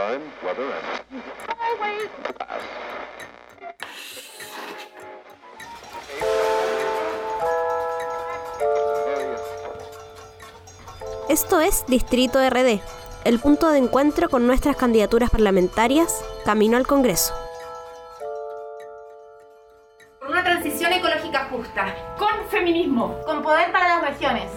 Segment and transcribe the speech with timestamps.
[0.00, 1.22] Time, weather, and
[1.60, 2.08] always.
[11.28, 12.80] Esto es Distrito RD,
[13.24, 17.34] el punto de encuentro con nuestras candidaturas parlamentarias camino al Congreso.
[20.18, 24.50] Con una transición ecológica justa, con feminismo, con poder para las regiones.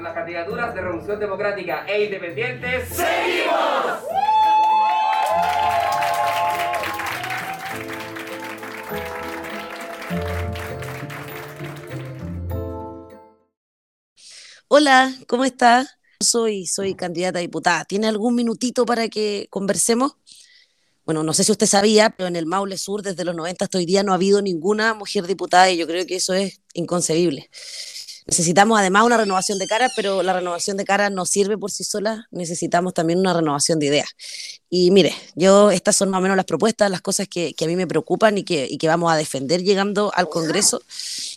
[0.00, 2.88] Con las candidaturas de Revolución Democrática e Independientes.
[14.68, 15.86] Hola, ¿cómo está?
[16.18, 17.84] Soy, soy candidata a diputada.
[17.84, 20.16] ¿Tiene algún minutito para que conversemos?
[21.04, 23.76] Bueno, no sé si usted sabía, pero en el Maule Sur desde los 90 hasta
[23.76, 27.50] hoy día no ha habido ninguna mujer diputada y yo creo que eso es inconcebible.
[28.30, 31.82] Necesitamos además una renovación de caras, pero la renovación de caras no sirve por sí
[31.82, 34.10] sola, necesitamos también una renovación de ideas.
[34.68, 37.66] Y mire, yo estas son más o menos las propuestas, las cosas que, que a
[37.66, 40.80] mí me preocupan y que, y que vamos a defender llegando al Congreso,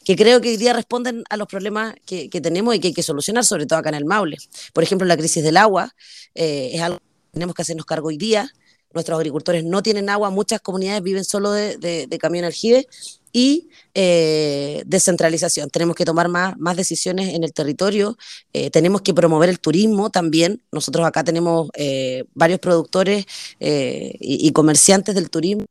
[0.05, 2.93] que creo que hoy día responden a los problemas que, que tenemos y que hay
[2.93, 4.37] que solucionar, sobre todo acá en el Maule.
[4.71, 5.95] Por ejemplo, la crisis del agua
[6.35, 8.53] eh, es algo que tenemos que hacernos cargo hoy día.
[8.93, 12.87] Nuestros agricultores no tienen agua, muchas comunidades viven solo de, de, de camión aljibe
[13.33, 15.69] y eh, descentralización.
[15.69, 18.15] Tenemos que tomar más, más decisiones en el territorio,
[18.53, 20.61] eh, tenemos que promover el turismo también.
[20.71, 23.25] Nosotros acá tenemos eh, varios productores
[23.59, 25.65] y, comerciantes del turismo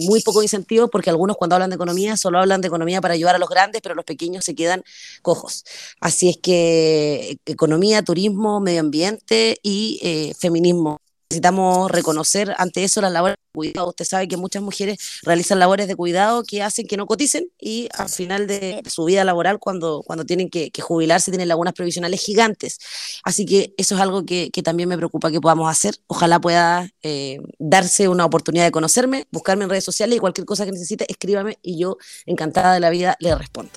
[0.00, 3.34] muy poco incentivo porque algunos cuando hablan de economía solo hablan de economía para ayudar
[3.34, 4.84] a los grandes, pero los pequeños se quedan
[5.22, 5.64] cojos.
[6.00, 11.00] Así es que economía, turismo, medio ambiente y feminismo.
[11.30, 13.88] Necesitamos reconocer ante eso las labores de cuidado.
[13.88, 17.86] Usted sabe que muchas mujeres realizan labores de cuidado que hacen que no coticen y
[17.92, 22.78] al final de su vida laboral, cuando, cuando tienen que, jubilarse, tienen lagunas previsionales gigantes.
[23.24, 25.96] Así que eso es algo que, que también me preocupa que podamos hacer.
[26.06, 30.64] Ojalá pueda eh, darse una oportunidad de conocerme, buscarme en redes sociales y cualquier cosa
[30.64, 33.72] que necesite, escríbame y yo, encantada de la vida, le respondo.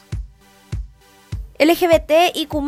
[1.59, 2.63] LGBT y Q+,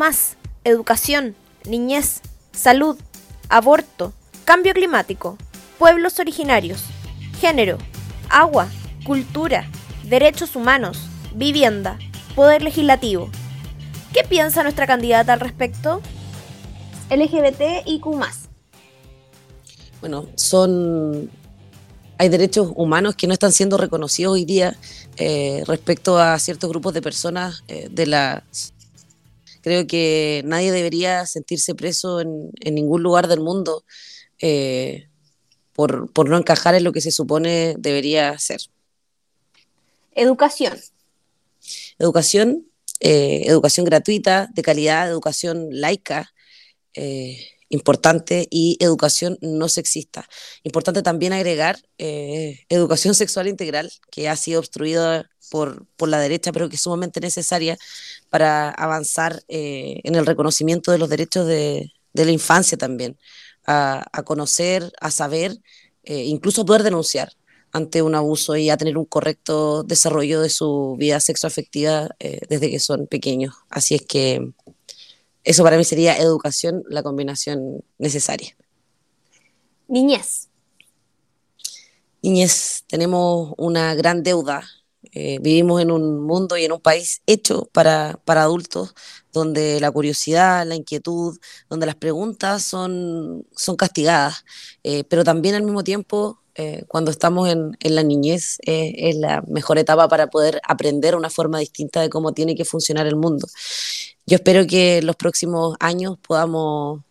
[0.66, 2.20] educación, niñez,
[2.52, 2.98] salud,
[3.48, 4.12] aborto,
[4.46, 5.38] cambio climático,
[5.80, 6.84] pueblos originarios,
[7.40, 7.78] género,
[8.30, 8.68] agua,
[9.06, 9.70] cultura,
[10.04, 10.98] derechos humanos,
[11.34, 11.98] vivienda,
[12.36, 13.30] poder legislativo.
[14.14, 16.02] ¿Qué piensa nuestra candidata al respecto?
[17.10, 18.20] LGBT y Q+.
[20.02, 21.30] bueno, son
[22.18, 24.78] hay derechos humanos que no están siendo reconocidos hoy día
[25.18, 28.44] eh, respecto a ciertos grupos de personas eh, de la
[29.62, 33.84] creo que nadie debería sentirse preso en, en ningún lugar del mundo
[34.46, 35.08] eh,
[35.72, 38.60] por, por no encajar en lo que se supone debería ser.
[40.12, 40.78] Educación.
[41.98, 42.68] Educación,
[43.00, 46.34] eh, educación gratuita, de calidad, educación laica,
[46.94, 47.38] eh,
[47.70, 50.28] importante, y educación no sexista.
[50.64, 56.52] Importante también agregar eh, educación sexual integral, que ha sido obstruida por, por la derecha,
[56.52, 57.78] pero que es sumamente necesaria
[58.30, 63.18] para avanzar en el reconocimiento de los derechos de, de la infancia también,
[63.66, 65.60] a, a conocer, a saber,
[66.04, 67.34] eh, incluso poder denunciar
[67.74, 72.70] ante un abuso y a tener un correcto desarrollo de su vida sexoafectiva eh, desde
[72.70, 73.56] que son pequeños.
[73.70, 74.52] Así es que
[75.44, 78.56] eso para mí sería educación, la combinación necesaria.
[79.88, 80.50] Niñez.
[82.22, 84.64] Niñez, tenemos una gran deuda.
[85.12, 88.94] Eh, vivimos en un mundo y en un país hecho para, para adultos,
[89.32, 91.38] donde la curiosidad, la inquietud,
[91.70, 94.44] donde las preguntas son, son castigadas,
[94.84, 99.16] Eh, pero también al mismo tiempo, eh, cuando estamos en, en la niñez, eh, es
[99.16, 103.16] la mejor etapa para poder aprender una forma distinta de cómo tiene que funcionar el
[103.16, 103.48] mundo.
[104.26, 107.02] Yo espero que en los próximos años podamos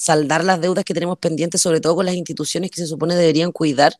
[0.00, 3.52] saldar las deudas que tenemos pendientes, sobre todo con las instituciones que se supone deberían
[3.52, 3.92] cuidar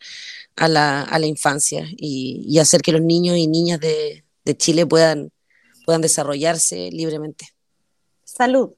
[0.56, 4.56] a la, a la infancia y, y hacer que los niños y niñas de, de
[4.56, 5.30] Chile puedan,
[5.84, 7.50] puedan desarrollarse libremente.
[8.24, 8.70] Salud.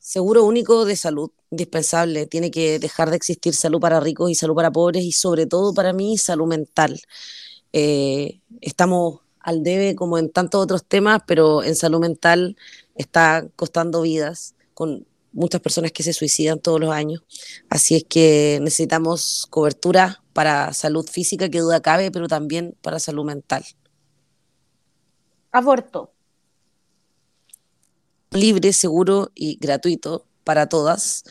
[0.00, 2.26] Seguro único de salud, indispensable.
[2.26, 5.72] Tiene que dejar de existir salud para ricos y salud para pobres y sobre todo
[5.72, 7.00] para mí salud mental.
[7.72, 12.56] Eh, estamos al debe como en tantos otros temas, pero en salud mental
[12.96, 17.22] está costando vidas con muchas personas que se suicidan todos los años.
[17.68, 23.24] Así es que necesitamos cobertura para salud física, que duda cabe, pero también para salud
[23.24, 23.64] mental.
[25.50, 26.12] Aborto.
[28.30, 31.24] Libre, seguro y gratuito para todas,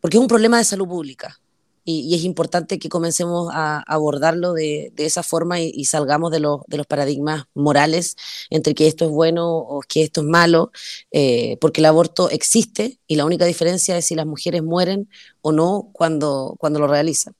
[0.00, 1.40] porque es un problema de salud pública.
[1.84, 6.78] Y, es importante que comencemos a abordarlo de, esa forma y, salgamos de, los, de
[6.78, 8.16] los paradigmas morales
[8.50, 10.72] entre que esto es bueno o que esto es malo,
[11.12, 15.08] eh, porque el aborto existe y la única diferencia es si las mujeres mueren
[15.42, 17.34] o no cuando, cuando lo realizan.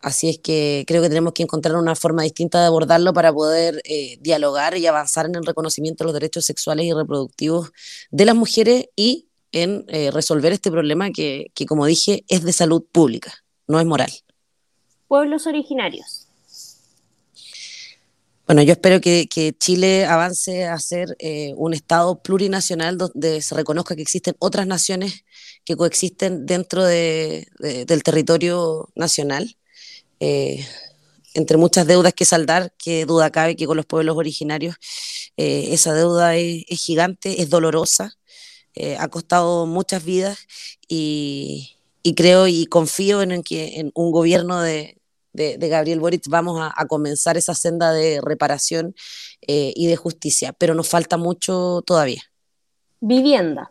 [0.00, 3.80] Así es que creo que tenemos que encontrar una forma distinta de abordarlo para poder
[3.84, 7.72] eh, dialogar y avanzar en el reconocimiento de los derechos sexuales y reproductivos
[8.10, 12.52] de las mujeres y en eh, resolver este problema que, que, como dije, es de
[12.52, 14.12] salud pública, no es moral.
[15.08, 16.28] Pueblos originarios.
[18.46, 23.54] Bueno, yo espero que, que Chile avance a ser eh, un Estado plurinacional donde se
[23.54, 25.24] reconozca que existen otras naciones
[25.64, 29.56] que coexisten dentro de, del territorio nacional
[30.20, 30.64] eh,
[31.34, 34.76] entre muchas deudas que saldar, que duda cabe que con los pueblos originarios
[35.36, 38.16] eh, esa deuda es, gigante, es dolorosa,
[38.74, 40.38] eh, ha costado muchas vidas
[40.88, 41.76] y,
[42.12, 45.00] creo y confío en, que en un gobierno de,
[45.32, 48.94] Gabriel Boric vamos a, comenzar esa senda de reparación
[49.40, 52.22] y de justicia, pero nos falta mucho todavía.
[53.00, 53.70] Vivienda.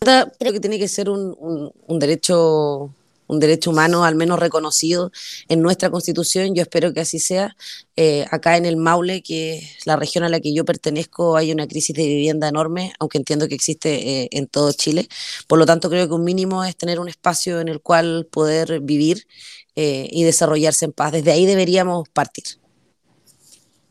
[0.00, 2.92] Creo que tiene que ser un derecho
[3.26, 5.12] un derecho humano al menos reconocido
[5.48, 6.54] en nuestra constitución.
[6.54, 7.56] Yo espero que así sea.
[7.96, 11.52] Eh, acá en el Maule, que es la región a la que yo pertenezco, hay
[11.52, 15.08] una crisis de vivienda enorme, aunque entiendo que existe eh, en todo Chile.
[15.46, 18.80] Por lo tanto, creo que un mínimo es tener un espacio en el cual poder
[18.80, 19.26] vivir
[19.74, 21.12] eh, y desarrollarse en paz.
[21.12, 22.44] Desde ahí deberíamos partir.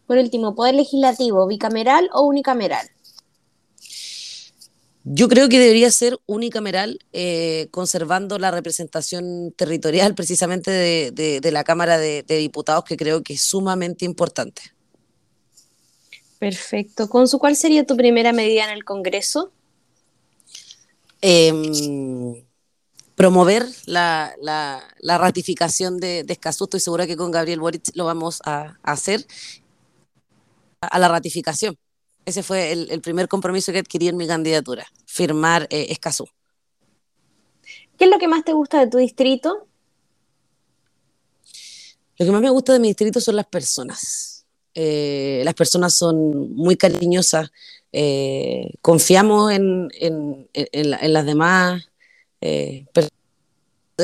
[0.07, 2.87] Por último, ¿poder legislativo, bicameral o unicameral?
[5.07, 11.99] Yo creo que debería ser unicameral, eh, conservando la representación territorial precisamente de, la Cámara
[11.99, 14.63] de, Diputados, que creo que es sumamente importante.
[16.39, 17.07] Perfecto.
[17.07, 19.51] Consu, ¿cuál sería tu primera medida en el Congreso?
[21.21, 22.43] Em,
[23.13, 24.33] promover la,
[25.03, 26.63] ratificación de, de Escazú.
[26.63, 29.25] Estoy segura que con Gabriel Boric lo vamos a hacer
[30.81, 31.77] a la ratificación
[32.25, 36.27] ese fue el, primer compromiso que adquirí en mi candidatura, firmar eh, Escazú.
[37.97, 39.67] ¿Qué es lo que más te gusta de tu distrito?
[42.17, 44.45] Lo que más me gusta de mi distrito son las personas.
[44.73, 47.51] Eh, las personas son muy cariñosas,
[47.93, 49.89] eh, confiamos en,
[50.73, 51.89] las demás
[52.41, 53.14] personas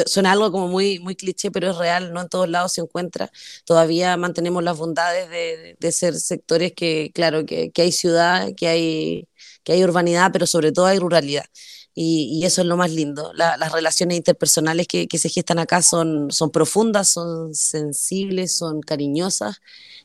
[0.06, 3.32] suena algo como muy, muy cliché, pero es real, no en todos lados se encuentra.
[3.66, 8.68] Todavía mantenemos las bondades de, de ser sectores que, claro, que, que, hay ciudad, que
[8.68, 9.28] hay,
[9.64, 11.46] que hay urbanidad, pero sobre todo hay ruralidad.
[11.94, 13.34] Y, y eso es lo más lindo.
[13.34, 19.58] las relaciones interpersonales que, que, se gestan acá son, son profundas, son sensibles, son cariñosas.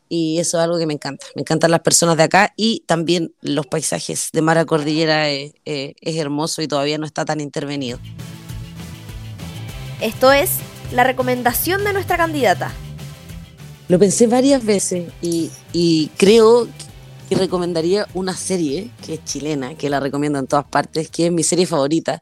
[0.09, 1.27] Y eso es algo que me encanta.
[1.37, 5.55] Me encantan las personas de acá y también los paisajes de Mara Cordillera es
[6.05, 7.99] hermoso y todavía no está tan intervenido.
[10.01, 10.59] Esto es
[10.93, 12.71] la recomendación de nuestra candidata.
[13.89, 16.69] Lo pensé varias veces y, creo
[17.29, 21.33] que recomendaría una serie que es chilena, que la recomiendo en todas partes, que es
[21.33, 22.21] mi serie favorita.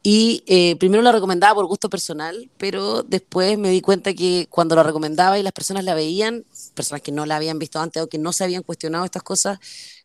[0.00, 4.76] Y eh, primero la recomendaba por gusto personal, pero después me di cuenta que cuando
[4.76, 6.44] la recomendaba y las personas la veían,
[6.74, 9.58] personas que no la habían visto antes o que no se habían cuestionado estas cosas,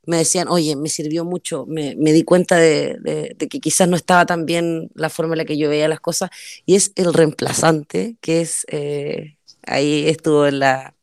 [0.05, 4.45] me decían, oye, me sirvió mucho, me, di cuenta de, que quizás no estaba tan
[4.45, 6.29] bien la forma en la que yo veía las cosas,
[6.65, 10.95] y es el reemplazante, que es, eh, ahí estuvo en la,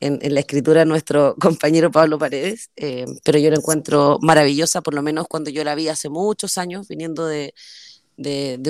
[0.00, 5.02] en, la escritura nuestro compañero Pablo Paredes, eh, pero yo la encuentro maravillosa, por lo
[5.02, 7.54] menos cuando yo la vi hace muchos años, viniendo de,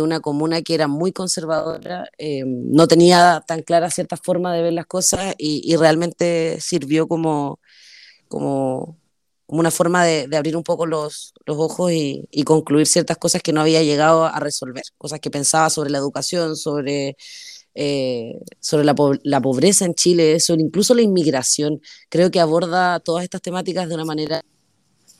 [0.00, 4.72] una comuna que era muy conservadora, eh, no tenía tan clara cierta forma de ver
[4.74, 7.60] las cosas y, y realmente sirvió como,
[8.28, 8.98] como
[9.46, 13.60] como una forma de, abrir un poco los, ojos y, concluir ciertas cosas que no
[13.60, 17.16] había llegado a resolver, cosas que pensaba sobre la educación, sobre,
[17.74, 21.80] eh, sobre la, pobreza en Chile, sobre incluso la inmigración.
[22.08, 24.42] Creo que aborda todas estas temáticas de una manera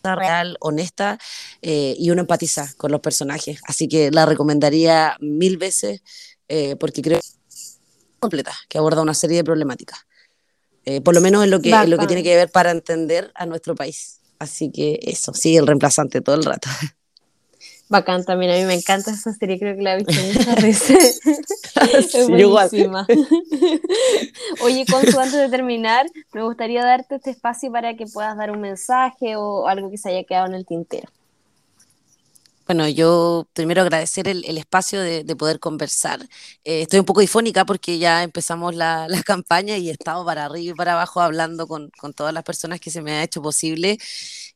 [0.03, 1.19] real, honesta
[1.63, 3.61] eh, y uno empatiza con los personajes.
[3.67, 6.03] Así que la recomendaría mil veces
[6.49, 7.27] eh, porque creo que
[8.21, 10.07] completa, que aborda una serie de problemáticas.
[10.87, 13.47] Eh, por lo menos en lo, que, lo que tiene que ver para entender a
[13.47, 14.21] nuestro país.
[14.39, 16.69] Así que eso, sigue el reemplazante todo el rato.
[17.89, 21.21] Bacán, también a mí me encanta esa serie, creo que la he visto muchas veces.
[22.15, 23.07] es buenísima.
[24.63, 28.61] Oye, Consu, antes de terminar, me gustaría darte este espacio para que puedas dar un
[28.61, 31.09] mensaje o algo que se haya quedado en el tintero.
[32.67, 36.21] Bueno, yo primero agradecer el, espacio de, poder conversar.
[36.65, 40.73] Eh, estoy un poco difónica porque ya empezamos la, campaña y he estado para arriba
[40.73, 43.99] y para abajo hablando con, todas las personas que se me ha hecho posible.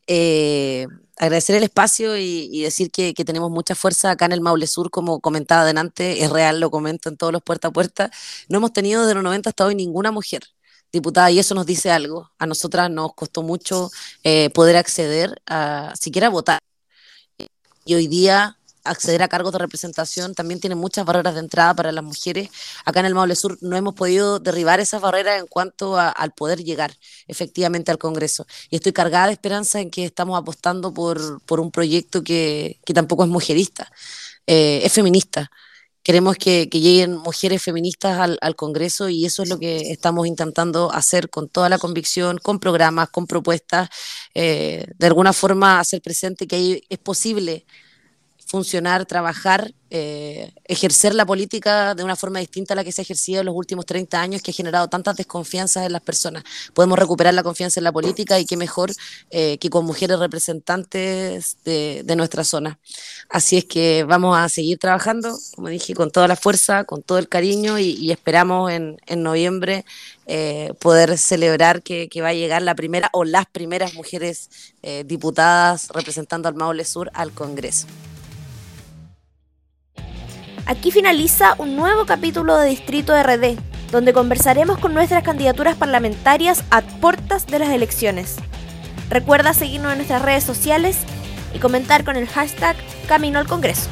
[0.06, 0.86] Eh,
[1.18, 5.20] agradecer el espacio y, decir que, tenemos mucha fuerza acá en el Maule Sur, como
[5.20, 8.10] comentaba adelante, es real, lo comento en todos los puerta a puerta.
[8.48, 10.42] No hemos tenido desde los 90 hasta hoy ninguna mujer
[10.92, 12.30] diputada y eso nos dice algo.
[12.38, 13.90] A nosotras nos costó mucho
[14.24, 16.60] eh, poder acceder a siquiera votar
[17.88, 21.90] y hoy día acceder a cargos de representación también tiene muchas barreras de entrada para
[21.90, 22.50] las mujeres.
[22.84, 26.62] Acá en el Maule Sur no hemos podido derribar esas barreras en cuanto al poder
[26.62, 26.92] llegar
[27.28, 28.46] efectivamente al Congreso.
[28.68, 32.92] Y estoy cargada de esperanza en que estamos apostando por, por un proyecto que, que,
[32.92, 33.90] tampoco es mujerista,
[34.46, 35.50] eh, es feminista.
[36.08, 40.90] Queremos que, lleguen mujeres feministas al, al, Congreso y eso es lo que estamos intentando
[40.90, 43.90] hacer con toda la convicción, con programas, con propuestas,
[44.32, 47.66] eh, de alguna forma hacer presente que es posible
[48.48, 53.04] funcionar, trabajar, eh, ejercer la política de una forma distinta a la que se ha
[53.04, 56.44] ejercido en los últimos 30 años, que ha generado tantas desconfianzas en las personas.
[56.72, 58.90] Podemos recuperar la confianza en la política y qué mejor
[59.30, 62.78] eh, que con mujeres representantes de, nuestra zona.
[63.28, 67.18] Así es que vamos a seguir trabajando, como dije, con toda la fuerza, con todo
[67.18, 69.84] el cariño y, esperamos en, noviembre
[70.26, 74.48] eh, poder celebrar que, que, va a llegar la primera o las primeras mujeres
[75.04, 77.86] diputadas representando al Maule Sur al Congreso.
[80.68, 83.56] Aquí finaliza un nuevo capítulo de Distrito RD,
[83.90, 88.36] donde conversaremos con nuestras candidaturas parlamentarias a puertas de las elecciones.
[89.08, 90.98] Recuerda seguirnos en nuestras redes sociales
[91.54, 92.76] y comentar con el hashtag
[93.08, 93.88] Camino al Congreso.